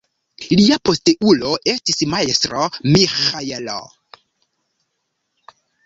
Lia 0.59 0.77
posteulo 0.89 1.51
estis 1.75 2.01
Majstro 2.15 2.65
Miĥaelo. 2.95 3.79